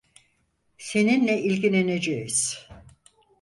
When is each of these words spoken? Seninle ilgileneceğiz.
Seninle 0.77 1.37
ilgileneceğiz. 1.39 2.69